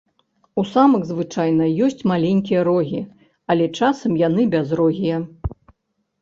У 0.59 0.61
самак 0.69 1.01
звычайна 1.09 1.67
ёсць 1.87 2.01
маленькія 2.11 2.63
рогі, 2.69 3.03
але 3.55 3.69
часам 3.79 4.17
яны 4.23 4.41
бязрогія. 4.57 5.17